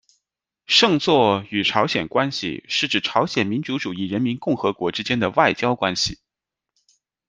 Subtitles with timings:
[0.65, 6.17] 圣座与朝鲜关系是指朝鲜民主主义人民共和国之间的外交关系。